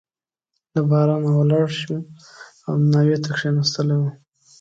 [0.73, 2.01] له بارانه ولاړ شوی
[2.67, 4.09] او ناوې ته کښېنستلی وو.